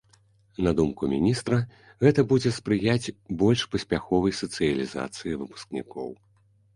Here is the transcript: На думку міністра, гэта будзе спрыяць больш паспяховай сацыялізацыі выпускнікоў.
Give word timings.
На 0.67 0.71
думку 0.77 1.03
міністра, 1.13 1.57
гэта 2.03 2.23
будзе 2.31 2.51
спрыяць 2.59 3.13
больш 3.41 3.65
паспяховай 3.75 4.33
сацыялізацыі 4.39 5.35
выпускнікоў. 5.43 6.09